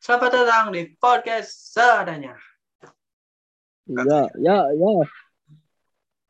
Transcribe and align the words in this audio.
Selamat 0.00 0.32
datang 0.32 0.72
di 0.72 0.96
podcast 0.96 1.76
seadanya. 1.76 2.32
Ya, 3.84 4.32
ya, 4.40 4.72
ya. 4.72 4.92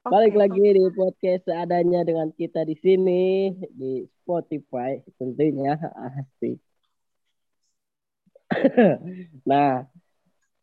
Balik 0.02 0.34
lagi 0.34 0.74
di 0.74 0.90
podcast 0.90 1.46
seadanya 1.46 2.02
dengan 2.02 2.34
kita 2.34 2.66
di 2.66 2.74
sini 2.82 3.54
di 3.70 4.02
Spotify 4.10 4.98
tentunya 5.14 5.78
asik. 5.78 6.58
nah, 9.46 9.86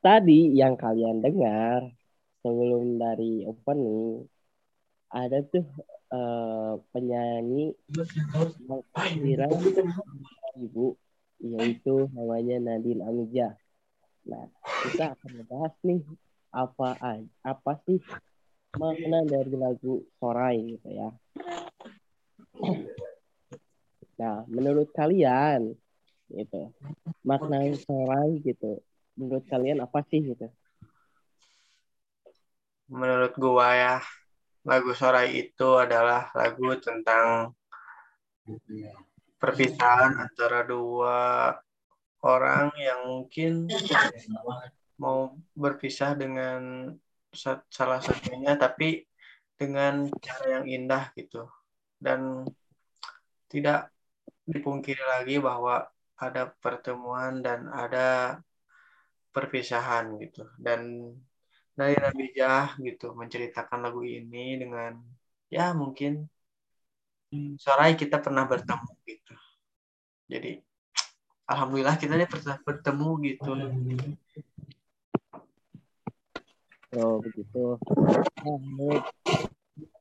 tadi 0.03 0.59
yang 0.59 0.75
kalian 0.75 1.23
dengar 1.23 1.87
sebelum 2.43 2.99
dari 2.99 3.47
opening 3.47 4.27
ada 5.15 5.47
tuh 5.47 5.63
uh, 6.11 6.75
penyanyi 6.91 7.71
yang 9.31 9.55
ibu 10.59 11.06
yaitu 11.41 12.09
namanya 12.13 12.57
Nadine 12.57 13.05
Amija. 13.05 13.53
Nah, 14.27 14.49
kita 14.85 15.15
akan 15.15 15.31
membahas 15.41 15.73
nih 15.85 16.01
apa 16.51 17.21
apa 17.45 17.71
sih 17.85 18.01
makna 18.75 19.23
dari 19.23 19.53
lagu 19.55 20.03
Sorai 20.17 20.77
gitu 20.77 20.89
ya. 20.91 21.09
Nah, 24.17 24.43
menurut 24.49 24.89
kalian 24.91 25.77
gitu. 26.33 26.73
Makna 27.23 27.71
Sorai 27.77 28.41
gitu. 28.41 28.81
Menurut 29.17 29.45
kalian 29.49 29.81
apa 29.81 30.03
sih 30.09 30.21
gitu? 30.21 30.49
Menurut 32.87 33.33
gua 33.35 33.67
ya, 33.75 33.95
lagu 34.63 34.91
Sorai 34.95 35.47
itu 35.47 35.69
adalah 35.75 36.31
lagu 36.35 36.71
tentang 36.79 37.51
perpisahan 39.37 40.17
antara 40.17 40.65
dua 40.65 41.53
orang 42.25 42.73
yang 42.81 42.99
mungkin 43.05 43.69
mau 44.97 45.37
berpisah 45.53 46.17
dengan 46.17 46.89
salah 47.69 48.01
satunya 48.01 48.57
tapi 48.57 49.05
dengan 49.57 50.09
cara 50.17 50.61
yang 50.61 50.65
indah 50.65 51.13
gitu 51.13 51.45
dan 52.01 52.45
tidak 53.49 53.93
dipungkiri 54.49 55.01
lagi 55.05 55.37
bahwa 55.37 55.85
ada 56.17 56.49
pertemuan 56.57 57.45
dan 57.45 57.69
ada 57.69 58.41
perpisahan 59.29 60.17
gitu 60.17 60.49
dan 60.57 61.13
dari 61.77 61.93
Nabi 61.93 62.33
Jah 62.33 62.73
gitu 62.81 63.13
menceritakan 63.13 63.85
lagu 63.85 64.01
ini 64.01 64.57
dengan 64.57 64.97
ya 65.53 65.77
mungkin 65.77 66.25
Sorai 67.59 67.99
kita 67.99 68.23
pernah 68.23 68.47
bertemu 68.47 68.91
gitu. 69.03 69.35
Jadi 70.27 70.59
alhamdulillah 71.47 71.95
kita 71.95 72.19
nih 72.19 72.27
pernah 72.27 72.59
bertemu 72.67 73.09
gitu. 73.23 73.51
Oh 76.99 77.23
begitu. 77.23 77.79
Nah, 78.43 78.99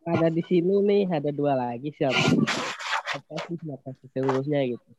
ada 0.06 0.26
di 0.30 0.42
sini 0.46 0.82
nih 0.82 1.02
ada 1.06 1.30
dua 1.30 1.54
lagi 1.54 1.94
siapa? 1.94 2.18
Apa 3.14 3.34
sih 3.46 3.58
siapa 3.62 3.94
sesungguhnya 4.02 4.66
gitu 4.66 4.90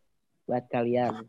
buat 0.48 0.64
kalian? 0.72 1.28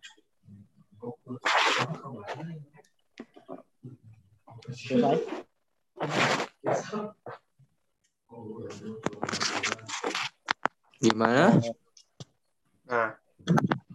Gimana? 11.03 11.51
Nah, 12.87 13.15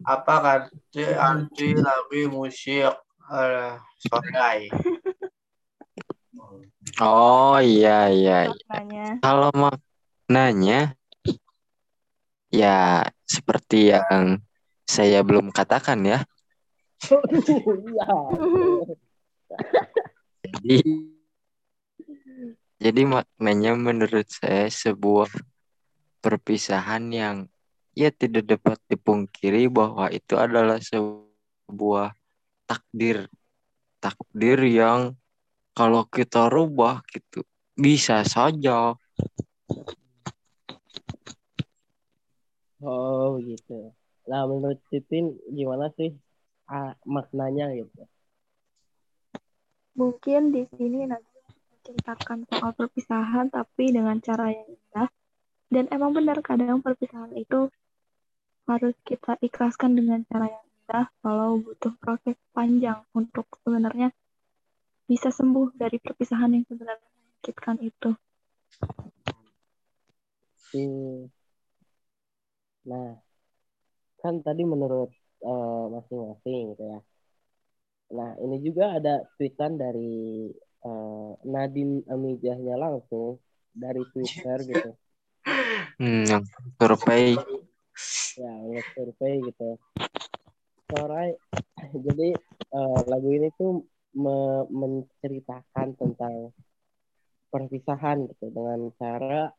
apa 0.04 0.34
arti 0.44 1.04
arti 1.08 1.68
lagu 1.80 2.22
musik 2.32 2.92
uh, 3.32 3.80
sorai? 4.04 4.68
Oh 7.00 7.58
iya 7.64 8.12
iya. 8.12 8.40
Maknanya. 8.52 9.08
Kalau 9.24 9.50
maknanya 9.56 10.94
ya 12.52 13.08
seperti 13.24 13.96
yang 13.96 14.44
saya 14.84 15.24
belum 15.24 15.50
katakan 15.50 16.04
ya. 16.04 16.20
Iya. 17.04 18.08
Jadi 20.44 20.78
jadi 22.84 23.02
maknanya 23.08 23.80
menurut 23.80 24.28
saya 24.28 24.68
sebuah 24.68 25.32
perpisahan 26.20 27.08
yang 27.16 27.38
ya 27.94 28.10
tidak 28.10 28.58
dapat 28.58 28.78
dipungkiri 28.90 29.70
bahwa 29.70 30.10
itu 30.10 30.34
adalah 30.38 30.82
sebuah 30.82 32.14
takdir 32.66 33.30
takdir 34.02 34.60
yang 34.66 35.14
kalau 35.78 36.06
kita 36.10 36.50
rubah 36.50 37.06
gitu 37.10 37.46
bisa 37.74 38.22
saja 38.26 38.94
Oh 42.84 43.40
gitu. 43.40 43.96
Nah 44.28 44.44
menurut 44.44 44.76
Titin 44.92 45.40
gimana 45.48 45.88
sih 45.96 46.12
ah, 46.68 46.92
maknanya 47.08 47.72
gitu? 47.72 48.04
Mungkin 49.96 50.52
di 50.52 50.68
sini 50.76 51.08
nanti 51.08 51.32
menceritakan 51.48 52.44
soal 52.52 52.72
perpisahan 52.76 53.48
tapi 53.48 53.96
dengan 53.96 54.20
cara 54.20 54.52
yang 54.52 54.68
indah 54.68 55.10
dan 55.72 55.86
emang 55.96 56.12
benar 56.12 56.44
kadang 56.44 56.84
perpisahan 56.84 57.32
itu 57.40 57.72
harus 58.64 58.96
kita 59.04 59.36
ikhlaskan 59.44 60.00
dengan 60.00 60.24
cara 60.28 60.48
yang 60.48 60.66
indah 60.84 61.08
kalau 61.20 61.60
butuh 61.60 61.94
proses 62.00 62.38
panjang 62.56 63.04
untuk 63.12 63.48
sebenarnya 63.64 64.12
bisa 65.08 65.30
sembuh 65.30 65.76
dari 65.76 66.00
perpisahan 66.00 66.56
yang 66.56 66.66
sebenarnya 66.68 67.10
menyakitkan 67.12 67.78
itu. 67.84 68.10
Hmm. 70.74 71.30
Nah, 72.88 73.20
kan 74.24 74.40
tadi 74.42 74.64
menurut 74.64 75.12
uh, 75.44 75.86
masing-masing 75.92 76.76
gitu 76.76 76.84
ya. 76.88 77.00
Nah, 78.14 78.30
ini 78.40 78.58
juga 78.64 78.96
ada 78.96 79.26
tweetan 79.36 79.76
dari 79.76 80.48
uh, 80.88 81.32
Nadine 81.44 82.06
Amijahnya 82.08 82.80
langsung 82.80 83.40
dari 83.74 84.04
Twitter 84.14 84.58
gitu. 84.64 84.92
Hmm, 86.00 86.24
yang 86.26 86.44
survei. 86.80 87.36
Ya, 88.34 88.54
yang 88.66 88.86
survei 88.98 89.38
gitu. 89.46 89.78
Sorai, 90.90 91.34
jadi 91.94 92.34
uh, 92.74 93.00
lagu 93.06 93.30
ini 93.34 93.50
tuh 93.58 93.86
me 94.14 94.66
menceritakan 94.70 95.98
tentang 95.98 96.54
perpisahan 97.50 98.30
gitu 98.30 98.50
dengan 98.50 98.90
cara 98.98 99.54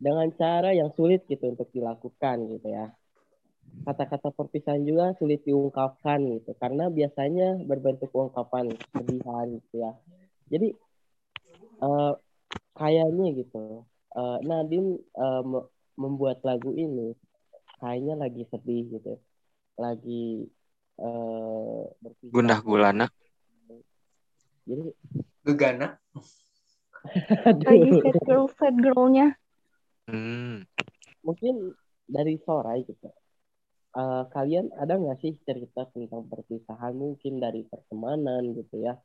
dengan 0.00 0.28
cara 0.36 0.76
yang 0.76 0.92
sulit 0.92 1.24
gitu 1.28 1.52
untuk 1.52 1.68
dilakukan 1.72 2.36
gitu 2.52 2.68
ya. 2.68 2.92
Kata-kata 3.84 4.32
perpisahan 4.32 4.84
juga 4.84 5.16
sulit 5.16 5.44
diungkapkan 5.44 6.20
gitu 6.40 6.52
karena 6.60 6.92
biasanya 6.92 7.64
berbentuk 7.64 8.12
ungkapan 8.12 8.76
kesedihan 8.76 9.46
gitu 9.60 9.74
ya. 9.80 9.92
Jadi 10.52 10.68
uh, 11.80 12.12
kayaknya 12.76 13.26
gitu 13.40 13.88
uh, 14.16 14.38
Nadine 14.44 15.00
uh, 15.16 15.64
membuat 15.94 16.42
lagu 16.42 16.74
ini 16.74 17.14
kayaknya 17.78 18.14
lagi 18.16 18.42
sedih 18.48 18.84
gitu. 18.98 19.14
Lagi 19.76 20.48
uh, 21.02 21.84
gundah 22.30 22.60
gulana. 22.62 23.06
Jadi 24.64 24.94
gegana. 25.44 26.00
Lagi 27.44 28.00
sad 28.00 28.18
girl, 28.24 28.46
sad 28.56 28.76
girlnya. 28.80 29.36
Hmm. 30.08 30.64
Mungkin 31.20 31.76
dari 32.08 32.40
Sorai 32.44 32.84
gitu. 32.84 33.12
Uh, 33.94 34.26
kalian 34.34 34.74
ada 34.74 34.98
nggak 34.98 35.22
sih 35.22 35.38
cerita 35.46 35.86
tentang 35.94 36.26
perpisahan 36.26 36.98
mungkin 36.98 37.38
dari 37.38 37.62
pertemanan 37.62 38.50
gitu 38.58 38.82
ya, 38.82 38.98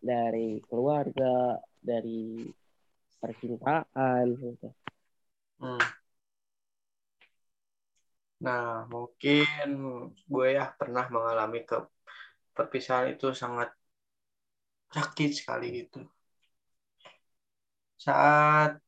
dari 0.00 0.64
keluarga, 0.64 1.60
dari 1.76 2.48
percintaan 3.20 4.26
gitu. 4.40 4.68
Hmm. 5.60 5.99
Nah, 8.44 8.88
mungkin 8.92 9.66
gue 10.32 10.46
ya 10.56 10.64
pernah 10.80 11.04
mengalami 11.14 11.58
ke 11.68 11.76
perpisahan 12.56 13.08
itu 13.14 13.26
sangat 13.42 13.68
sakit 14.94 15.30
sekali 15.38 15.66
gitu. 15.78 15.98
Saat 18.04 18.80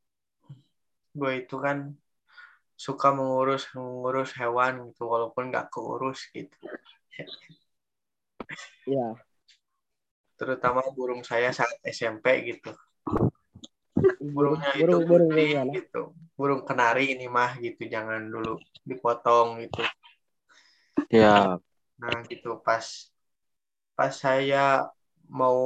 gue 1.19 1.33
itu 1.45 1.57
kan 1.65 1.79
suka 2.85 3.09
mengurus 3.19 3.63
mengurus 3.77 4.31
hewan 4.41 4.73
gitu 4.89 5.03
walaupun 5.13 5.43
nggak 5.51 5.69
keurus 5.73 6.19
gitu. 6.37 6.57
Iya. 8.87 9.15
Terutama 10.39 10.81
burung 10.97 11.23
saya 11.31 11.51
saat 11.59 11.77
SMP 11.87 12.27
gitu. 12.51 12.73
Burungnya 14.35 14.71
itu 14.83 14.97
burung, 15.03 15.05
burung, 15.09 15.33
burung, 15.35 15.69
gitu. 15.77 16.01
Burung 16.39 16.63
kenari 16.69 17.05
ini 17.15 17.27
mah 17.37 17.51
gitu, 17.65 17.83
jangan 17.95 18.21
dulu 18.33 18.53
dipotong 18.89 19.49
gitu. 19.65 19.83
Ya, 21.11 21.59
Nah, 22.01 22.17
gitu 22.31 22.51
pas 22.67 22.87
pas 23.97 24.13
saya 24.25 24.59
mau 25.39 25.59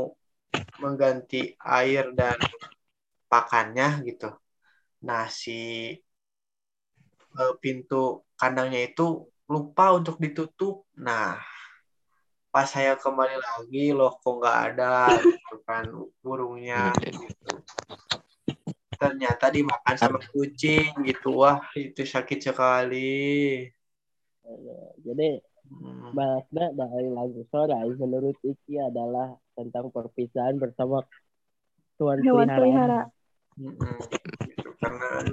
mengganti 0.82 1.40
air 1.78 2.04
dan 2.18 2.38
pakannya 3.30 3.88
gitu. 4.08 4.28
Nah, 5.06 5.24
si 5.40 5.52
eh, 7.42 7.52
pintu 7.62 7.96
kandangnya 8.40 8.80
itu 8.88 9.02
lupa 9.52 9.84
untuk 9.98 10.14
ditutup. 10.24 10.74
Nah, 11.06 11.26
pas 12.52 12.66
saya 12.74 12.92
kembali 13.02 13.36
lagi 13.46 13.84
loh 13.98 14.10
kok 14.22 14.32
nggak 14.40 14.56
ada 14.66 14.84
gitu 15.30 15.54
kan 15.68 15.84
burungnya 16.24 16.76
gitu. 17.22 17.50
Ternyata 18.96 19.52
dimakan 19.52 19.96
sama 19.96 20.18
kucing 20.32 20.92
gitu. 21.04 21.44
Wah, 21.44 21.60
itu 21.76 22.02
sakit 22.02 22.38
sekali. 22.52 23.68
Jadi 25.02 25.42
Hmm. 25.66 26.14
makna 26.14 26.70
dari 26.70 27.10
lagu 27.10 27.42
Sorai 27.50 27.90
menurut 27.98 28.38
Iki 28.38 28.78
adalah 28.78 29.34
tentang 29.58 29.90
perpisahan 29.90 30.62
bersama 30.62 31.02
tuan 31.98 32.22
Hewan 32.22 32.46
peliharaan. 32.46 32.54
pelihara. 32.54 33.02
Mm-mm. 33.58 33.98
Gitu. 34.46 34.68
Karena 34.78 35.26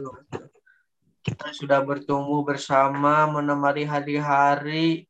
kita 1.22 1.48
sudah 1.54 1.80
bertumbuh 1.86 2.42
bersama 2.42 3.30
menemani 3.30 3.86
hari-hari. 3.86 5.06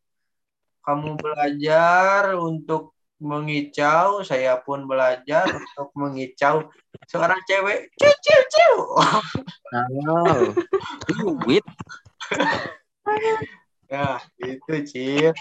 Kamu 0.83 1.15
belajar 1.15 2.35
untuk 2.35 2.92
mengicau, 3.23 4.19
saya 4.27 4.59
pun 4.59 4.83
belajar 4.83 5.47
untuk 5.47 5.89
mengicau 5.95 6.67
seorang 7.07 7.39
cewek. 7.47 7.87
Ciu, 7.95 8.11
ciu, 8.19 8.39
ciu. 8.51 8.73
Oh, 10.11 10.51
duit. 11.47 11.63
Ya, 13.87 14.19
itu 14.41 14.73
Cil. 14.89 15.33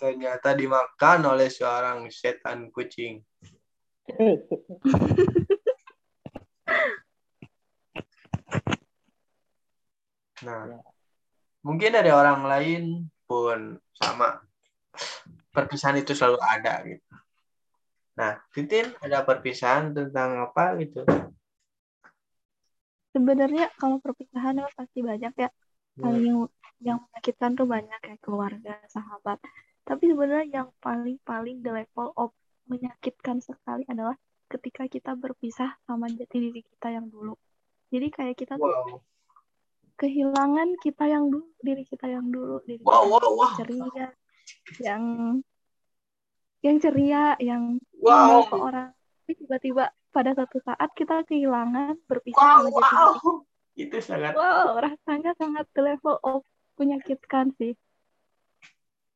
Ternyata 0.00 0.56
dimakan 0.56 1.36
oleh 1.36 1.52
seorang 1.52 2.08
setan 2.08 2.72
kucing. 2.72 3.20
Nah, 10.40 10.80
mungkin 11.60 11.92
ada 11.92 12.12
orang 12.16 12.40
lain 12.48 12.82
pun 13.30 13.78
sama. 13.94 14.42
Perpisahan 15.54 16.02
itu 16.02 16.18
selalu 16.18 16.42
ada 16.42 16.82
gitu. 16.82 17.06
Nah, 18.18 18.42
Titin 18.50 18.90
ada 18.98 19.22
perpisahan 19.22 19.94
tentang 19.94 20.50
apa 20.50 20.74
gitu? 20.82 21.06
Sebenarnya 23.14 23.70
kalau 23.78 24.02
perpisahan 24.02 24.58
itu 24.58 24.70
pasti 24.74 24.98
banyak 25.06 25.34
ya. 25.38 25.50
Hmm. 25.94 26.02
Paling 26.02 26.24
yang, 26.26 26.40
yang 26.82 26.98
menyakitkan 27.06 27.50
tuh 27.54 27.66
banyak 27.70 27.98
kayak 28.02 28.20
keluarga, 28.22 28.74
sahabat. 28.90 29.38
Tapi 29.86 30.10
sebenarnya 30.10 30.46
yang 30.50 30.68
paling-paling 30.82 31.62
the 31.62 31.70
level 31.70 32.10
of 32.18 32.34
menyakitkan 32.66 33.42
sekali 33.42 33.86
adalah 33.86 34.14
ketika 34.50 34.86
kita 34.90 35.14
berpisah 35.14 35.78
sama 35.86 36.10
jati 36.10 36.50
diri 36.50 36.62
kita 36.66 36.90
yang 36.90 37.06
dulu. 37.06 37.38
Jadi 37.90 38.06
kayak 38.10 38.36
kita 38.38 38.54
tuh 38.58 38.70
Wow, 38.70 39.02
kehilangan 40.00 40.80
kita 40.80 41.04
yang 41.12 41.28
dulu, 41.28 41.52
diri 41.60 41.84
kita 41.84 42.08
yang 42.08 42.32
dulu, 42.32 42.64
diri 42.64 42.80
wow, 42.80 43.04
kita 43.04 43.12
wow, 43.12 43.20
yang 43.20 43.36
wow, 43.36 43.52
ceria, 43.60 44.06
yang 44.80 45.02
yang 46.64 46.76
ceria, 46.80 47.24
yang 47.36 47.62
wow, 48.00 48.40
ke 48.48 48.56
orang. 48.56 48.88
Tapi 48.96 49.32
tiba-tiba 49.36 49.92
pada 50.10 50.32
satu 50.32 50.58
saat 50.64 50.90
kita 50.96 51.22
kehilangan 51.28 52.00
berpisah 52.08 52.40
wow, 52.40 52.64
sama 52.64 52.68
diri. 52.72 52.96
wow. 52.96 53.44
Itu 53.76 53.96
sangat 54.00 54.32
Wow, 54.34 54.80
rasanya 54.80 55.32
sangat 55.36 55.68
the 55.76 55.82
level 55.84 56.16
of 56.24 56.42
menyakitkan 56.80 57.52
sih. 57.60 57.76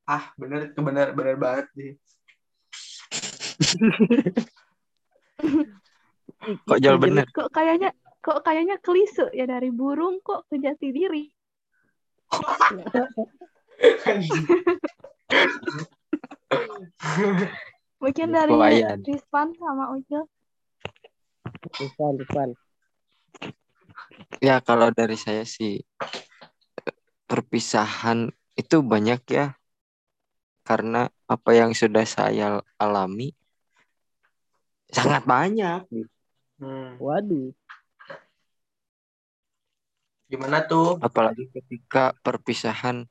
ah 0.05 0.37
bener 0.37 0.69
itu 0.69 0.81
bener 0.85 1.17
bener 1.17 1.37
banget 1.41 1.67
sih. 1.73 1.91
Kok 6.69 6.79
jauh 6.81 7.01
bener? 7.01 7.25
Kok 7.33 7.49
kayaknya 7.49 7.89
kok 8.25 8.41
kayaknya 8.41 8.81
klise 8.81 9.29
ya 9.37 9.45
dari 9.45 9.69
burung 9.69 10.17
kok 10.25 10.49
ke 10.49 10.57
jati 10.57 10.89
diri. 10.97 11.29
Mungkin 18.01 18.29
dari. 18.33 18.81
Rizwan 19.05 19.53
sama 19.61 19.93
Ucil. 19.93 20.25
Rizwan, 21.77 22.17
Rizwan. 22.17 22.51
Ya 24.41 24.65
kalau 24.65 24.89
dari 24.89 25.21
saya 25.21 25.45
sih 25.45 25.85
perpisahan 27.29 28.33
itu 28.57 28.81
banyak 28.81 29.21
ya. 29.29 29.53
Karena 30.65 31.13
apa 31.29 31.53
yang 31.53 31.77
sudah 31.77 32.09
saya 32.09 32.65
alami 32.81 33.37
sangat 34.89 35.29
banyak. 35.29 35.85
Hmm. 36.57 36.97
Waduh. 36.97 37.53
Gimana 40.35 40.67
tuh? 40.67 40.99
Apalagi 40.99 41.47
ketika 41.55 42.11
perpisahan 42.27 43.07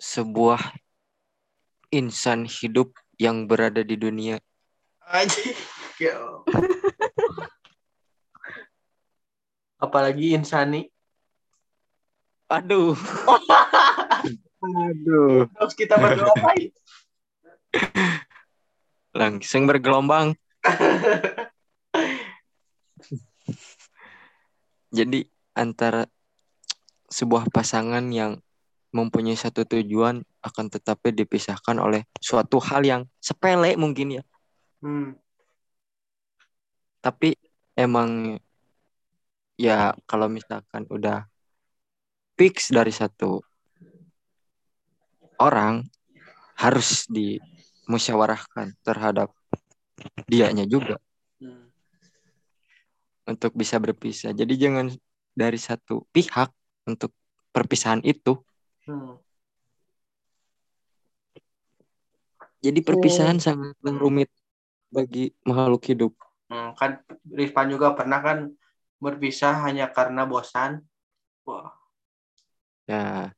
sebuah 0.00 0.56
insan 1.92 2.48
hidup 2.48 2.96
yang 3.20 3.44
berada 3.44 3.84
di 3.84 3.92
dunia. 4.00 4.40
Ya. 6.00 6.16
Apalagi 9.76 10.32
insani. 10.32 10.88
Aduh. 12.48 12.96
Aduh. 14.88 15.44
Terus 15.52 15.74
kita 15.76 16.00
ngapain? 16.00 16.72
Langsung 19.12 19.68
bergelombang. 19.68 20.32
Jadi 24.88 25.28
antara 25.54 26.06
sebuah 27.08 27.46
pasangan 27.50 28.02
yang 28.10 28.42
mempunyai 28.94 29.34
satu 29.34 29.66
tujuan 29.66 30.22
akan 30.42 30.66
tetapi 30.70 31.10
dipisahkan 31.14 31.78
oleh 31.82 32.06
suatu 32.22 32.62
hal 32.62 32.86
yang 32.86 33.02
sepele 33.18 33.74
mungkin 33.74 34.18
ya. 34.18 34.22
Hmm. 34.78 35.18
Tapi 37.02 37.34
emang 37.74 38.38
ya 39.58 39.94
kalau 40.06 40.30
misalkan 40.30 40.86
udah 40.90 41.26
fix 42.38 42.70
dari 42.70 42.90
satu 42.94 43.42
orang 45.42 45.86
harus 46.54 47.06
dimusyawarahkan 47.10 48.78
terhadap 48.82 49.30
dianya 50.30 50.66
juga 50.66 50.98
Hmm. 51.42 51.66
untuk 53.26 53.52
bisa 53.58 53.76
berpisah. 53.82 54.30
Jadi 54.30 54.54
jangan 54.54 54.86
dari 55.34 55.58
satu 55.58 56.06
pihak 56.14 56.48
untuk 56.86 57.10
perpisahan 57.50 58.00
itu. 58.06 58.38
Hmm. 58.86 59.18
Jadi 62.64 62.80
perpisahan 62.80 63.42
sangat 63.42 63.76
rumit 63.84 64.32
bagi 64.88 65.36
makhluk 65.44 65.84
hidup. 65.84 66.12
Hmm, 66.48 66.72
Kan 66.78 67.04
Rizpan 67.28 67.68
juga 67.68 67.92
pernah 67.92 68.24
kan 68.24 68.48
berpisah 69.02 69.60
hanya 69.68 69.92
karena 69.92 70.24
bosan. 70.24 70.80
Wah. 71.44 71.76
Ya. 72.88 73.36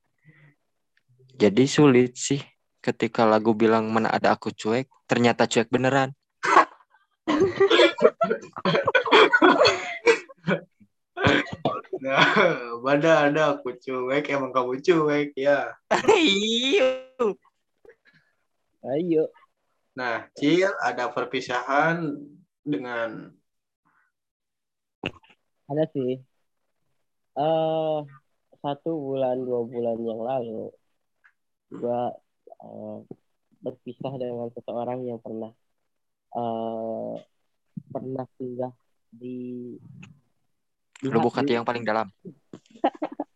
Jadi 1.37 1.67
sulit 1.67 2.15
sih 2.15 2.39
ketika 2.79 3.27
lagu 3.27 3.51
bilang 3.51 3.91
mana 3.91 4.15
ada 4.15 4.39
aku 4.39 4.55
cuek, 4.55 4.87
ternyata 5.11 5.51
cuek 5.51 5.67
beneran. 5.75 6.15
Nah, 11.97 12.29
mana 12.85 13.33
ada 13.33 13.57
aku 13.57 13.73
cuek, 13.81 14.29
emang 14.29 14.53
kamu 14.53 14.85
cuek 14.85 15.33
ya. 15.33 15.73
Iyo. 16.13 17.33
Ayo. 18.85 19.25
Nah, 19.97 20.29
Cil 20.37 20.69
ada 20.85 21.09
perpisahan 21.09 22.21
dengan 22.63 23.33
Ada 25.67 25.89
sih. 25.91 26.21
eh 27.37 27.99
satu 28.65 28.91
bulan 28.97 29.45
dua 29.45 29.61
bulan 29.69 29.99
yang 30.01 30.21
lalu 30.25 30.73
gua 31.69 32.15
eh, 32.65 32.99
berpisah 33.61 34.15
dengan 34.17 34.49
seseorang 34.57 35.05
yang 35.05 35.21
pernah 35.21 35.53
eh 36.33 37.15
pernah 37.93 38.25
singgah 38.41 38.73
di 39.13 39.77
di 39.77 40.16
Lubuk 41.13 41.35
hati. 41.35 41.41
hati 41.41 41.53
yang 41.59 41.67
paling 41.67 41.85
dalam. 41.87 42.09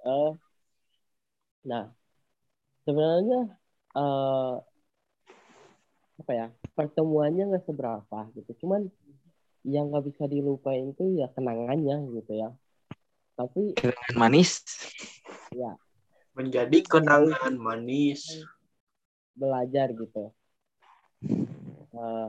Eh, 0.00 0.32
nah, 1.60 1.92
sebenarnya 2.88 3.52
eh 3.92 4.54
apa 6.20 6.32
ya 6.32 6.46
pertemuannya 6.72 7.52
nggak 7.52 7.68
seberapa 7.68 8.18
gitu. 8.32 8.64
Cuman 8.64 8.88
yang 9.68 9.92
nggak 9.92 10.08
bisa 10.08 10.24
dilupain 10.24 10.96
tuh 10.96 11.20
ya 11.20 11.28
kenangannya 11.36 12.00
gitu 12.16 12.32
ya. 12.32 12.48
tapi 13.36 13.76
Kenangan 13.76 14.16
manis. 14.16 14.64
ya 15.52 15.76
Menjadi 16.32 16.80
kenangan 16.80 17.60
manis. 17.60 18.40
belajar 19.36 19.92
gitu 19.92 20.32
Eh, 21.90 22.26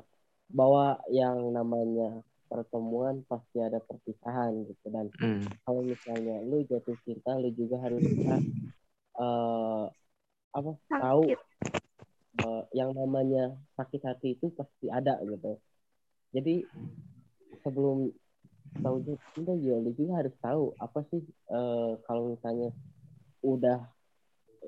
bahwa 0.52 1.00
yang 1.08 1.56
namanya 1.56 2.20
pertemuan 2.52 3.24
pasti 3.32 3.58
ada 3.64 3.80
perpisahan 3.80 4.68
gitu 4.68 4.86
dan 4.92 5.08
Hmm. 5.22 5.48
kalau 5.64 5.82
misalnya 5.88 6.36
lu 6.50 6.68
jatuh 6.68 6.98
cinta 7.08 7.32
lu 7.40 7.50
juga 7.56 7.80
harus 7.86 8.04
bisa 8.12 8.36
eh 9.24 9.86
apa 10.58 10.72
tahu 11.00 11.24
Sakit. 11.24 11.40
eh, 12.44 12.64
yang 12.80 12.92
namanya 13.00 13.56
sakit 13.80 14.02
hati 14.04 14.28
itu 14.36 14.52
pasti 14.60 14.88
ada 14.92 15.16
gitu 15.24 15.52
jadi 16.36 16.56
sebelum 17.64 18.12
tahu 18.84 18.96
jatuh 19.08 19.30
cinta 19.36 19.54
juga 19.64 19.78
lu 19.86 19.92
juga 20.00 20.14
harus 20.20 20.36
tahu 20.44 20.64
apa 20.86 21.00
sih 21.12 21.22
eh, 21.58 21.92
kalau 22.08 22.24
misalnya 22.36 22.70
udah 23.46 23.80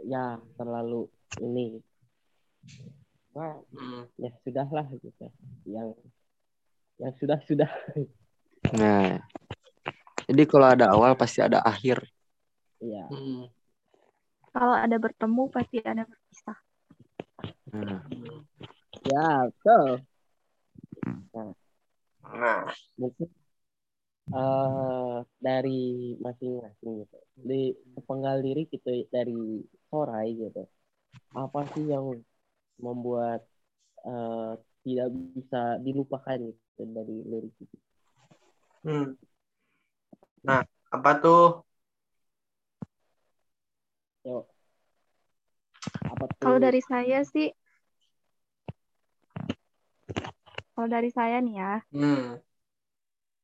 ya 0.08 0.40
terlalu 0.58 1.08
ini 1.42 1.80
wah 3.36 3.58
Hmm. 3.74 4.06
ya 4.22 4.30
sudahlah 4.46 4.88
gitu 5.02 5.26
yang 5.66 5.90
yang 7.02 7.14
sudah 7.18 7.40
sudah. 7.48 7.70
Nah, 8.80 9.20
jadi 10.30 10.44
kalau 10.48 10.68
ada 10.72 10.86
awal 10.94 11.14
pasti 11.20 11.44
ada 11.44 11.60
akhir. 11.62 12.00
ya 12.84 13.08
Hmm. 13.08 13.48
Kalau 14.54 14.76
ada 14.76 14.96
bertemu 15.02 15.44
pasti 15.50 15.82
ada 15.82 16.06
berpisah. 16.06 16.58
Nah, 17.74 18.02
ya 19.02 19.28
betul. 19.50 19.88
Nah, 22.24 22.70
mungkin 22.96 23.30
eh 24.32 25.18
dari 25.42 26.16
masing-masing 26.22 26.92
gitu. 27.04 27.18
Di 27.34 27.74
sepenggal 27.98 28.40
lirik 28.46 28.72
gitu 28.72 29.10
dari 29.10 29.66
Sorai 29.90 30.38
gitu. 30.38 30.64
Apa 31.34 31.66
sih 31.74 31.90
yang 31.90 32.22
membuat 32.78 33.42
eh, 34.06 34.54
tidak 34.86 35.08
bisa 35.34 35.82
dilupakan 35.82 36.38
gitu 36.40 36.63
dari 36.78 37.16
lirik 37.30 37.54
itu 37.62 37.78
hmm. 38.84 39.16
nah 40.44 40.62
apa 40.94 41.12
tuh? 41.18 41.66
Apa 46.06 46.26
tuh 46.38 46.46
Kalau 46.46 46.60
dari 46.62 46.82
saya 46.86 47.26
sih, 47.26 47.50
kalau 50.74 50.88
dari 50.90 51.10
saya 51.10 51.42
nih 51.42 51.56
ya, 51.58 51.74
Hmm. 51.90 52.38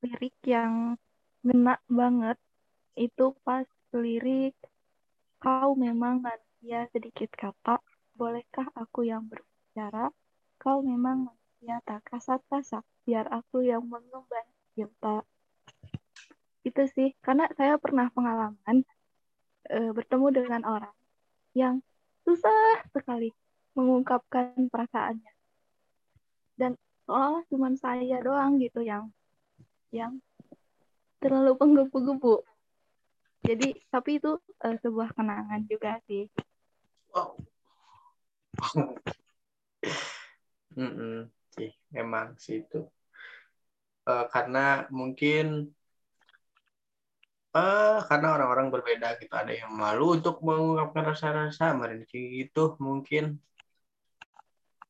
lirik 0.06 0.36
yang 0.46 0.96
ngena 1.46 1.76
banget 1.90 2.38
itu 3.00 3.34
pas 3.46 3.66
lirik 3.96 4.54
kau 5.44 5.72
memang 5.74 6.20
manusia 6.20 6.86
sedikit 6.94 7.32
kata, 7.34 7.80
bolehkah 8.20 8.68
aku 8.76 9.08
yang 9.08 9.24
berbicara? 9.32 10.12
Kau 10.60 10.84
memang 10.84 11.32
manusia 11.32 11.80
tak 11.88 12.04
kasar-kasar, 12.12 12.84
biar 13.10 13.26
aku 13.34 13.66
yang 13.66 13.90
mengemban 13.90 14.46
cinta. 14.78 15.26
Itu 16.62 16.86
sih, 16.94 17.18
karena 17.26 17.50
saya 17.58 17.82
pernah 17.82 18.14
pengalaman 18.14 18.86
eh, 19.66 19.90
bertemu 19.90 20.28
dengan 20.30 20.62
orang 20.70 20.94
yang 21.58 21.82
susah 22.22 22.86
sekali 22.94 23.34
mengungkapkan 23.74 24.70
perasaannya. 24.70 25.34
Dan 26.54 26.78
seolah 27.10 27.42
cuma 27.50 27.74
saya 27.82 28.22
doang 28.22 28.62
gitu 28.62 28.86
yang 28.86 29.10
yang 29.90 30.22
terlalu 31.18 31.58
penggebu-gebu. 31.58 32.46
Jadi, 33.42 33.74
tapi 33.90 34.22
itu 34.22 34.38
eh, 34.62 34.78
sebuah 34.86 35.18
kenangan 35.18 35.66
juga 35.66 35.98
sih. 36.06 36.30
Wow. 37.10 37.42
Mm-mm, 40.78 41.26
sih, 41.58 41.74
emang 41.98 42.38
sih 42.38 42.62
itu. 42.62 42.86
Eh, 44.10 44.26
karena 44.34 44.90
mungkin 44.90 45.70
eh 47.50 47.98
karena 48.10 48.28
orang-orang 48.38 48.74
berbeda 48.74 49.22
gitu. 49.22 49.34
Ada 49.34 49.54
yang 49.66 49.72
malu 49.74 50.18
untuk 50.18 50.42
mengungkapkan 50.42 51.14
rasa-rasa, 51.14 51.78
kayak 51.78 52.06
gitu 52.10 52.74
mungkin. 52.82 53.38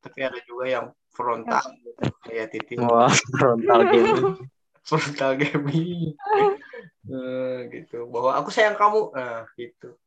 Tapi 0.00 0.18
ada 0.24 0.40
juga 0.48 0.64
yang 0.64 0.86
frontal 1.12 1.60
gitu, 1.84 2.08
kayak 2.24 2.46
titik 2.48 2.80
wah, 2.80 3.12
frontal 3.36 3.80
gaming. 3.92 4.28
frontal 4.88 5.32
gaming. 5.36 6.16
Eh, 7.04 7.58
gitu. 7.76 8.08
Bahwa 8.08 8.40
aku 8.40 8.48
sayang 8.48 8.80
kamu. 8.80 9.12
Nah, 9.12 9.44
gitu. 9.60 10.00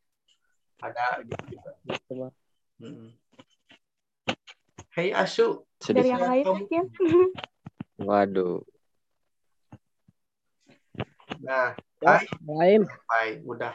Ada 0.81 1.21
gitu 1.21 1.43
gitu. 1.53 1.69
Hey 4.93 5.09
Asu, 5.13 5.65
Dari 5.81 6.09
yang 6.09 6.21
lain 6.21 6.45
kamu- 6.45 6.57
mungkin. 6.65 6.83
Waduh. 7.97 8.61
Nah 11.43 11.75
Ya, 12.03 12.19
lain 12.43 12.83
Baik, 13.07 13.47
udah. 13.47 13.73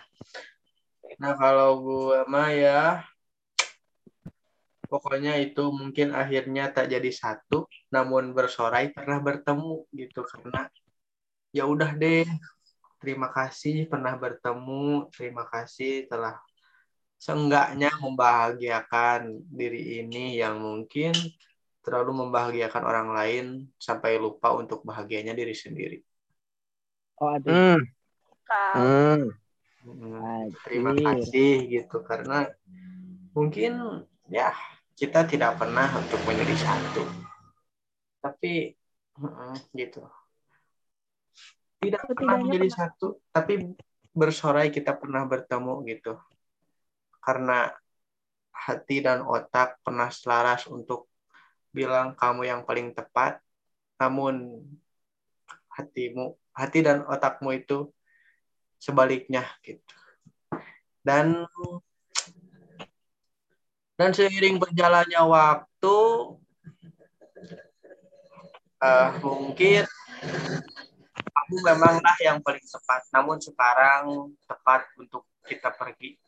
Nah, 1.17 1.33
kalau 1.33 1.81
gua 1.81 2.29
mah 2.29 2.53
ya 2.53 3.01
pokoknya 4.85 5.41
itu 5.41 5.73
mungkin 5.73 6.13
akhirnya 6.13 6.69
tak 6.69 6.93
jadi 6.93 7.09
satu, 7.09 7.65
namun 7.89 8.37
bersorai 8.37 8.93
pernah 8.93 9.17
bertemu 9.25 9.89
gitu 9.97 10.29
karena 10.29 10.69
ya 11.57 11.65
udah 11.65 11.97
deh. 11.97 12.29
Terima 13.01 13.33
kasih 13.33 13.89
pernah 13.89 14.13
bertemu, 14.21 15.09
terima 15.09 15.49
kasih 15.49 16.05
telah 16.13 16.37
seenggaknya 17.17 17.89
membahagiakan 17.97 19.41
diri 19.49 20.05
ini 20.05 20.37
yang 20.37 20.61
mungkin 20.61 21.17
terlalu 21.81 22.29
membahagiakan 22.29 22.85
orang 22.85 23.09
lain 23.17 23.45
sampai 23.81 24.21
lupa 24.21 24.53
untuk 24.53 24.85
bahagianya 24.85 25.33
diri 25.33 25.57
sendiri. 25.57 26.05
Oh 27.21 27.31
ada. 27.35 27.51
Hmm. 27.51 27.81
Hmm. 28.75 29.23
Terima 30.65 30.93
kasih 30.97 31.69
gitu. 31.69 32.01
Karena 32.03 32.49
mungkin 33.37 34.05
ya 34.29 34.53
kita 34.99 35.25
tidak 35.29 35.61
pernah 35.61 35.89
untuk 35.99 36.21
menjadi 36.27 36.57
satu. 36.57 37.05
Tapi 38.23 38.75
gitu. 39.75 40.03
Tidak 41.79 42.03
pernah 42.11 42.37
menjadi 42.43 42.69
pernah. 42.71 42.79
satu 42.91 43.07
tapi 43.31 43.75
bersorai 44.11 44.75
kita 44.75 44.99
pernah 44.99 45.23
bertemu 45.27 45.75
gitu. 45.87 46.19
Karena 47.23 47.71
hati 48.51 48.99
dan 48.99 49.23
otak 49.23 49.79
pernah 49.87 50.11
selaras 50.11 50.67
untuk 50.67 51.07
bilang 51.71 52.17
kamu 52.19 52.49
yang 52.49 52.61
paling 52.67 52.91
tepat 52.91 53.39
namun 54.03 54.67
hatimu 55.71 56.35
hati 56.59 56.83
dan 56.83 57.07
otakmu 57.07 57.55
itu 57.55 57.87
sebaliknya 58.83 59.47
gitu. 59.63 59.95
Dan 61.07 61.47
dan 63.95 64.11
seiring 64.11 64.59
berjalannya 64.59 65.23
waktu 65.23 65.99
eh, 68.83 69.11
mungkin 69.23 69.87
kamu 71.15 71.55
memanglah 71.63 72.17
yang 72.23 72.39
paling 72.43 72.63
tepat. 72.67 73.07
Namun 73.15 73.39
sekarang 73.39 74.35
tepat 74.47 74.87
untuk 74.99 75.23
kita 75.47 75.71
pergi. 75.75 76.19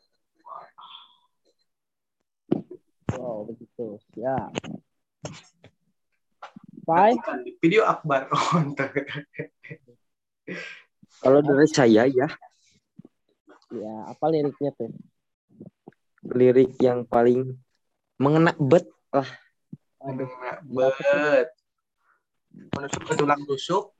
Wow 3.11 3.43
begitu. 3.51 3.99
Bukan 6.81 7.37
di 7.45 7.51
video 7.61 7.85
akbar 7.85 8.27
Kalau 11.21 11.39
dari 11.45 11.67
saya 11.69 12.09
ya, 12.09 12.27
ya 13.69 13.93
apa 14.09 14.25
liriknya 14.33 14.73
tuh? 14.73 14.89
Lirik 16.25 16.77
yang 16.81 17.05
paling 17.05 17.57
mengena 18.21 18.53
bet 18.57 18.85
aduh. 20.01 20.29
Bet. 20.65 21.49
Menusuk 22.51 23.01
ke 23.07 23.13
tulang 23.15 23.41
tusuk 23.47 23.95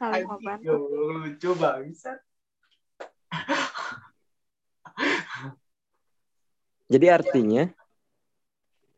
saling 0.00 0.24
membantu 0.24 0.72
lucu 1.20 1.50
banget 1.60 2.18
Jadi 6.90 7.06
artinya? 7.06 7.64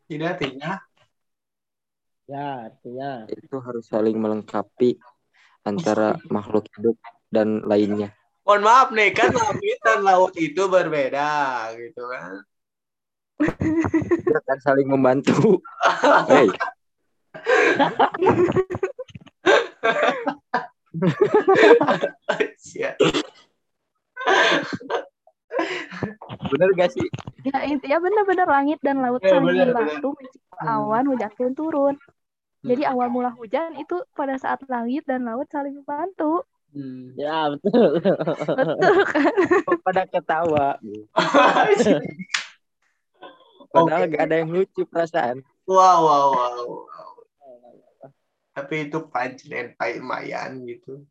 Tidak 0.09 0.25
artinya? 0.25 0.81
Ya, 2.25 2.65
artinya. 2.73 3.29
Itu 3.29 3.61
harus 3.61 3.85
saling 3.85 4.17
melengkapi 4.17 4.97
antara 5.61 6.17
makhluk 6.33 6.65
hidup 6.73 6.97
dan 7.33 7.65
lainnya. 7.65 8.13
mohon 8.45 8.61
maaf 8.61 8.91
nih 8.93 9.09
kan 9.15 9.31
langit 9.33 9.79
dan 9.81 10.03
laut 10.05 10.35
itu 10.37 10.67
berbeda 10.67 11.71
gitu 11.79 12.03
kan. 12.11 12.43
Akan 14.29 14.59
saling 14.61 14.87
membantu. 14.87 15.63
Hey, 16.27 16.47
Siap. 22.61 22.95
bener 26.49 26.69
gak 26.77 26.91
sih? 26.93 27.07
Ya 27.45 27.65
intinya 27.65 27.97
benar-benar 28.01 28.47
langit 28.49 28.79
dan 28.81 29.01
laut 29.01 29.21
Ya, 29.25 29.37
saling 29.37 29.73
membantu 29.73 30.13
mencipta 30.17 30.57
awan 30.65 31.05
hujan 31.09 31.31
pun 31.33 31.53
turun. 31.57 31.95
Jadi 32.63 32.87
awal 32.87 33.11
mula 33.11 33.35
hujan 33.35 33.75
itu 33.75 33.99
pada 34.15 34.39
saat 34.39 34.63
langit 34.71 35.03
dan 35.03 35.27
laut 35.27 35.49
saling 35.51 35.75
membantu. 35.83 36.47
Hmm. 36.73 37.13
ya 37.13 37.53
betul. 37.53 38.01
Betul 38.01 39.01
kan? 39.05 39.33
Pada 39.85 40.03
ketawa. 40.09 40.81
Padahal 43.73 44.05
Oke. 44.05 44.13
gak 44.13 44.25
ada 44.29 44.35
yang 44.41 44.49
lucu 44.53 44.85
perasaan. 44.85 45.41
wow, 45.65 45.97
wow, 46.05 46.27
wow, 46.33 46.57
wow. 46.61 47.13
Tapi 48.53 48.89
itu 48.89 49.01
punchline 49.09 49.73
Pak 49.73 49.97
Mayan 49.97 50.61
gitu. 50.69 51.01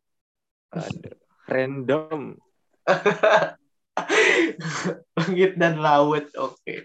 Aduh, 0.71 1.15
random. 1.47 2.39
Langit 5.19 5.51
dan 5.59 5.79
laut, 5.79 6.27
oke. 6.39 6.75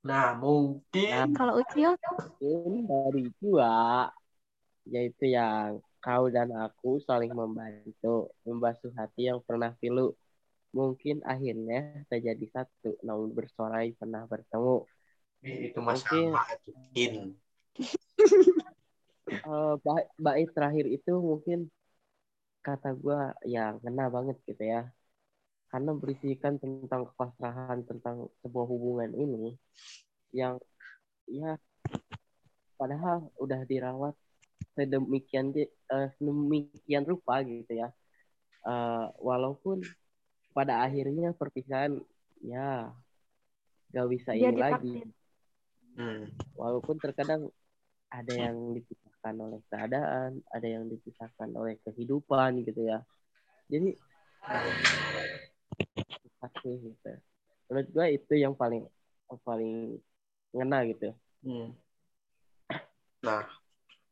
Nah, 0.00 0.34
mungkin 0.34 1.30
Kalau 1.36 1.62
Ucil, 1.62 1.94
Mungkin 2.40 2.90
dari 2.90 3.24
dua 3.38 4.06
yaitu 4.90 5.30
yang 5.30 5.78
kau 6.00 6.32
dan 6.32 6.48
aku 6.56 6.98
saling 7.04 7.32
membantu 7.32 8.32
membasuh 8.42 8.92
hati 8.96 9.28
yang 9.28 9.40
pernah 9.44 9.76
pilu. 9.76 10.16
Mungkin 10.72 11.20
akhirnya 11.26 12.06
terjadi 12.08 12.46
satu 12.50 12.96
namun 13.04 13.36
bersorai 13.36 13.92
pernah 13.94 14.24
bertemu. 14.24 14.88
Itu 15.44 15.78
mas 15.84 16.04
Mungkin-. 16.08 17.36
Eh, 19.30 19.74
bait, 19.86 20.10
bait 20.18 20.48
terakhir 20.50 20.90
itu 20.90 21.14
mungkin 21.14 21.70
kata 22.66 22.98
gua 22.98 23.30
yang 23.46 23.78
ngena 23.78 24.10
banget 24.10 24.36
gitu 24.42 24.58
ya. 24.58 24.90
Karena 25.70 25.94
berisikan 25.94 26.58
tentang 26.58 27.06
kepasrahan 27.14 27.86
tentang 27.86 28.26
sebuah 28.42 28.66
hubungan 28.66 29.14
ini 29.14 29.54
yang 30.34 30.58
ya 31.30 31.54
padahal 32.74 33.30
udah 33.38 33.62
dirawat 33.70 34.18
sedemikian 34.74 35.54
di, 35.54 35.62
eh, 35.90 36.08
sedemikian 36.18 37.04
rupa 37.04 37.42
gitu 37.42 37.74
ya 37.74 37.90
Eh, 38.60 39.06
walaupun 39.24 39.80
pada 40.52 40.84
akhirnya 40.84 41.32
perpisahan 41.32 41.96
ya 42.44 42.92
gak 43.90 44.08
bisa 44.12 44.36
ini 44.36 44.56
lagi. 44.60 44.94
Hmm. 45.90 46.30
walaupun 46.54 46.96
terkadang 47.02 47.50
ada 48.08 48.30
yang 48.30 48.72
dipisahkan 48.72 49.34
oleh 49.36 49.60
keadaan, 49.68 50.38
ada 50.48 50.68
yang 50.68 50.86
dipisahkan 50.86 51.50
oleh 51.50 51.76
kehidupan 51.82 52.62
gitu 52.62 52.86
ya. 52.86 53.02
Jadi 53.66 53.98
pasti 56.40 56.70
gitu. 56.78 57.12
Menurut 57.68 57.88
gue 57.90 58.06
itu 58.16 58.34
yang 58.38 58.54
paling 58.54 58.86
yang 59.28 59.40
paling 59.42 59.72
ngena 60.54 60.78
gitu. 60.88 61.10
Hmm. 61.42 61.74
Nah, 63.26 63.44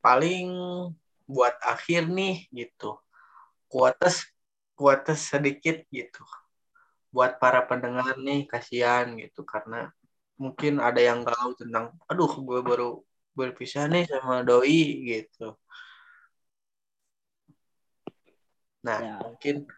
paling 0.02 0.50
buat 1.28 1.54
akhir 1.60 2.08
nih 2.08 2.48
gitu. 2.50 2.96
Kuates 3.68 4.24
kuates 4.72 5.28
sedikit 5.28 5.84
gitu. 5.92 6.24
Buat 7.12 7.36
para 7.36 7.60
pendengar 7.68 8.16
nih 8.16 8.48
kasihan 8.48 9.12
gitu 9.20 9.44
karena 9.44 9.92
mungkin 10.40 10.80
ada 10.80 10.98
yang 11.02 11.20
galau 11.26 11.52
tentang 11.52 11.92
aduh 12.08 12.32
gue 12.40 12.60
baru 12.64 13.04
berpisah 13.36 13.86
nih 13.92 14.08
sama 14.08 14.40
doi 14.42 14.82
gitu. 15.04 15.54
Nah, 18.82 18.98
Ya. 19.04 19.14
mungkin 19.20 19.68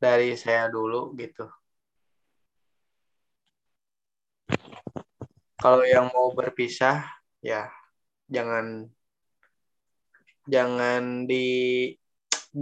dari 0.00 0.32
saya 0.38 0.70
dulu 0.72 1.12
gitu. 1.18 1.44
Kalau 5.56 5.82
yang 5.82 6.08
mau 6.14 6.30
berpisah 6.30 7.04
ya 7.42 7.66
jangan 8.30 8.86
jangan 10.54 11.02
di 11.30 11.36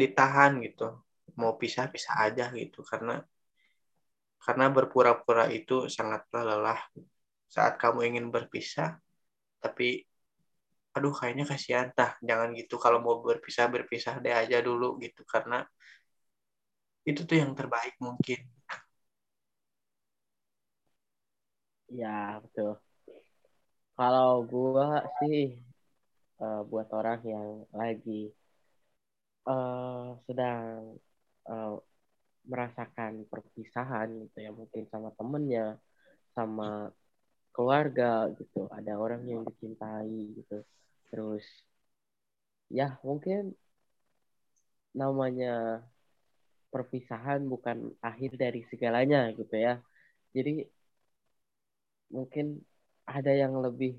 ditahan 0.00 0.52
gitu. 0.66 0.82
Mau 1.40 1.52
pisah 1.60 1.86
pisah 1.92 2.14
aja 2.26 2.44
gitu. 2.60 2.78
Karena 2.90 3.12
karena 4.44 4.64
berpura-pura 4.76 5.44
itu 5.58 5.88
sangatlah 5.96 6.42
lelah. 6.48 6.80
Saat 7.54 7.74
kamu 7.82 8.00
ingin 8.14 8.26
berpisah 8.34 8.88
tapi 9.62 10.04
aduh 10.94 11.14
kayaknya 11.18 11.44
kasihan 11.50 11.88
tah. 11.96 12.12
Jangan 12.28 12.48
gitu. 12.58 12.74
Kalau 12.84 12.98
mau 13.04 13.16
berpisah 13.26 13.66
berpisah 13.74 14.14
deh 14.24 14.34
aja 14.42 14.58
dulu 14.68 14.86
gitu. 15.04 15.22
Karena 15.32 15.56
itu 17.08 17.20
tuh 17.28 17.36
yang 17.42 17.52
terbaik 17.58 17.94
mungkin. 18.00 18.40
Ya 21.88 22.40
betul. 22.42 22.80
Kalau 23.96 24.42
gua 24.50 24.86
sih 25.18 25.38
eh, 26.42 26.60
buat 26.70 26.88
orang 26.98 27.20
yang 27.26 27.48
lagi 27.74 28.30
eh, 29.48 30.06
sedang 30.26 30.96
eh, 31.50 31.74
merasakan 32.50 33.24
perpisahan 33.32 34.08
gitu 34.28 34.38
ya 34.44 34.50
mungkin 34.52 34.82
sama 34.92 35.08
temennya, 35.18 35.80
sama 36.36 36.92
keluarga 37.54 38.28
gitu. 38.38 38.68
Ada 38.78 38.92
orang 38.98 39.22
yang 39.32 39.42
dicintai 39.48 40.36
gitu. 40.38 40.58
Terus 41.10 41.44
ya 42.72 42.98
mungkin 43.06 43.54
namanya 44.94 45.82
perpisahan 46.72 47.40
bukan 47.52 47.94
akhir 48.02 48.30
dari 48.34 48.60
segalanya 48.70 49.30
gitu 49.38 49.54
ya. 49.54 49.78
Jadi 50.34 50.66
mungkin 52.14 52.46
ada 53.06 53.32
yang 53.32 53.54
lebih 53.64 53.92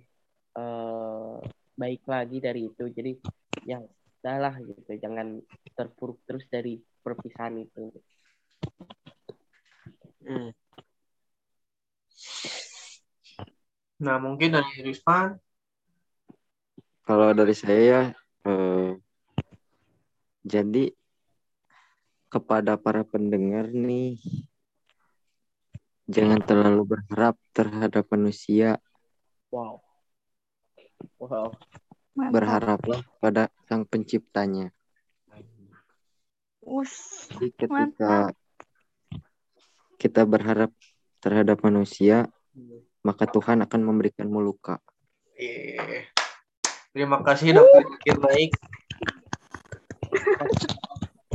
eh, 0.58 1.36
baik 1.76 2.04
lagi 2.08 2.38
dari 2.42 2.72
itu. 2.72 2.84
Jadi 2.90 3.12
ya 3.68 3.80
udahlah 4.24 4.58
gitu, 4.66 4.92
jangan 4.98 5.38
terpuruk 5.78 6.18
terus 6.26 6.44
dari 6.50 6.82
perpisahan 7.06 7.62
itu. 7.62 7.94
Hmm. 10.26 10.50
nah 14.02 14.18
mungkin 14.18 14.58
dari 14.58 14.82
Rizwan 14.82 15.38
Kalau 17.06 17.38
dari 17.38 17.54
saya, 17.54 18.18
eh, 18.50 18.92
jadi 20.42 20.90
kepada 22.34 22.82
para 22.82 23.06
pendengar 23.06 23.70
nih, 23.70 24.18
jangan 26.10 26.42
terlalu 26.42 26.98
berharap 26.98 27.38
terhadap 27.54 28.10
manusia. 28.10 28.82
Wow. 29.54 29.85
Wow. 31.20 31.56
Mantap. 32.16 32.32
Berharaplah 32.32 33.02
pada 33.20 33.44
sang 33.68 33.84
penciptanya. 33.84 34.72
Us. 36.66 37.28
Jadi 37.36 37.50
ketika 37.54 38.32
kita 40.00 40.22
berharap 40.26 40.72
terhadap 41.22 41.62
manusia, 41.62 42.26
maka 43.06 43.30
Tuhan 43.30 43.62
akan 43.62 43.82
memberikanmu 43.86 44.40
luka. 44.42 44.82
Iya. 45.36 46.08
terima 46.96 47.20
kasih 47.20 47.60
dokter 47.60 48.16
Naik 48.24 48.56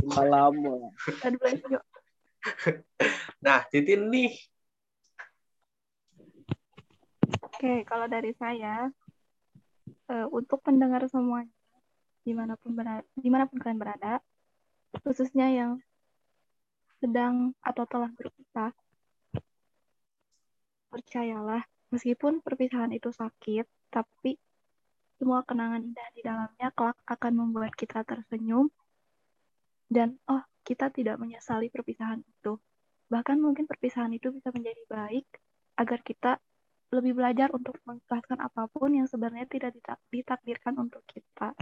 Malam. 0.09 0.57
Nah 3.45 3.61
Titin 3.69 4.09
nih 4.09 4.33
Oke, 7.45 7.85
kalau 7.85 8.09
dari 8.09 8.33
saya, 8.41 8.89
eh, 10.11 10.27
untuk 10.27 10.59
pendengar 10.59 11.07
semuanya, 11.07 11.55
di 12.27 12.35
mana 12.35 12.59
pun 12.59 12.75
berada, 12.75 13.07
di 13.15 13.29
mana 13.31 13.47
pun 13.47 13.57
kalian 13.63 13.79
berada, 13.79 14.19
khususnya 15.07 15.47
yang 15.47 15.71
sedang 16.99 17.55
atau 17.63 17.87
telah 17.87 18.11
berpisah, 18.13 18.75
percayalah, 20.91 21.63
meskipun 21.89 22.43
perpisahan 22.43 22.91
itu 22.91 23.09
sakit, 23.09 23.65
tapi 23.89 24.35
semua 25.17 25.41
kenangan 25.47 25.81
indah 25.81 26.09
di 26.13 26.21
dalamnya 26.21 26.69
kelak 26.75 26.99
akan 27.07 27.33
membuat 27.33 27.73
kita 27.73 28.03
tersenyum, 28.03 28.69
dan 29.87 30.19
oh, 30.27 30.43
kita 30.61 30.93
tidak 30.93 31.17
menyesali 31.17 31.71
perpisahan 31.73 32.21
itu. 32.21 32.59
Bahkan 33.11 33.37
mungkin 33.41 33.67
perpisahan 33.67 34.13
itu 34.13 34.31
bisa 34.31 34.53
menjadi 34.53 34.81
baik 34.87 35.27
agar 35.75 35.99
kita 36.05 36.31
lebih 36.91 37.15
belajar 37.15 37.47
untuk 37.55 37.79
mengikhlaskan 37.87 38.43
apa 38.43 38.67
pun 38.67 38.91
yang 38.91 39.07
sebenarnya 39.07 39.47
tidak 39.47 39.71
ditak- 39.79 40.05
ditakdirkan 40.11 40.75
untuk 40.75 41.01
kita. 41.07 41.55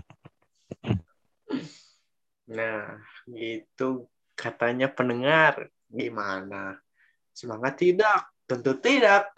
Nah, 2.50 2.98
gitu 3.30 4.10
katanya 4.34 4.90
pendengar. 4.90 5.70
Gimana? 5.90 6.82
Semangat 7.30 7.78
tidak? 7.78 8.34
Tentu 8.50 8.74
tidak. 8.82 9.30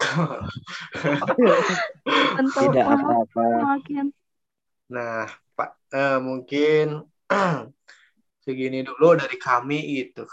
Tentu 2.40 2.60
Tidak 2.72 2.86
apa-apa. 2.88 3.76
Nah, 4.88 5.28
Pak, 5.52 5.70
eh, 5.92 6.18
mungkin 6.24 7.04
segini 8.44 8.80
dulu 8.80 9.20
dari 9.20 9.36
kami 9.36 10.00
itu. 10.00 10.24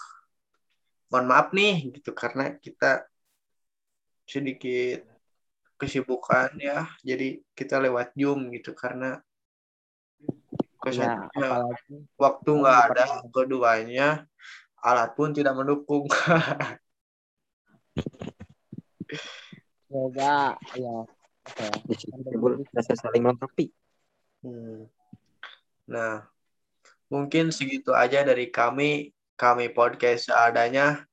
Mohon 1.12 1.28
maaf 1.28 1.48
nih, 1.52 1.91
gitu 2.00 2.15
karena 2.15 2.56
kita 2.56 3.04
sedikit 4.24 5.18
kesibukan 5.80 6.52
ya, 6.60 6.92
jadi 7.02 7.39
kita 7.56 7.80
lewat 7.80 8.13
Zoom 8.20 8.52
gitu 8.52 8.76
karena 8.76 9.24
Ya, 10.20 10.96
kesannya 10.96 11.28
apalagi 11.36 11.96
waktu 12.15 12.50
nggak 12.56 12.80
ada 12.88 13.04
keduanya, 13.36 14.24
alat 14.80 15.12
pun 15.12 15.36
tidak 15.36 15.52
mendukung. 15.56 16.08
semoga 19.89 20.56
ya 20.78 20.96
ya 21.58 21.70
rasa 22.72 22.96
saling 22.96 23.26
melengkapi. 23.26 23.76
Hmm. 24.39 24.88
Nah, 25.84 26.24
mungkin 27.12 27.52
segitu 27.52 27.92
aja 27.92 28.24
dari 28.24 28.48
kami. 28.48 29.12
Kami 29.39 29.72
podcast 29.72 30.32
seadanya. 30.32 31.08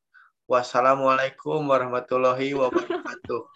Wassalamualaikum 0.46 1.62
warahmatullahi 1.62 2.54
wabarakatuh. 2.54 3.55